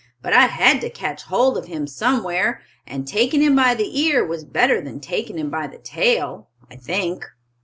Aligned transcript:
"But 0.23 0.33
I 0.33 0.47
had 0.47 0.81
to 0.81 0.89
catch 0.89 1.21
hold 1.21 1.59
of 1.59 1.67
him 1.67 1.85
somewhere, 1.85 2.63
and 2.87 3.07
taking 3.07 3.39
him 3.43 3.55
by 3.55 3.75
the 3.75 3.99
ear 4.01 4.25
was 4.25 4.43
better 4.43 4.81
than 4.81 4.99
taking 4.99 5.37
him 5.37 5.51
by 5.51 5.67
the 5.67 5.77
tail, 5.77 6.47
I 6.71 6.75
think." 6.75 7.23